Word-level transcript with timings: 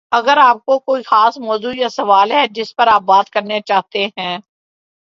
اگر 0.11 0.37
آپ 0.37 0.65
کو 0.65 0.77
کوئی 0.79 1.03
خاص 1.03 1.37
موضوع 1.37 1.71
یا 1.75 1.89
سوال 1.89 2.31
ہے 2.31 2.45
جس 2.51 2.75
پر 2.75 2.87
آپ 2.87 3.01
بات 3.01 3.29
کرنا 3.29 3.59
چاہتے 3.65 4.05
ہیں 4.17 4.37